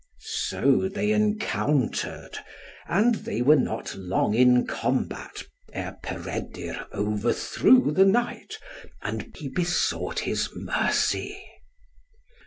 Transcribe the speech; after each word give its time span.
So 0.47 0.89
they 0.89 1.11
encountered, 1.11 2.35
and 2.87 3.13
they 3.13 3.43
were 3.43 3.55
not 3.55 3.93
long 3.93 4.33
in 4.33 4.65
combat 4.65 5.43
ere 5.73 5.99
Peredur 6.01 6.87
overthrew 6.91 7.91
the 7.91 8.05
knight, 8.05 8.57
and 9.03 9.31
he 9.37 9.47
besought 9.47 10.21
his 10.21 10.49
mercy. 10.55 11.39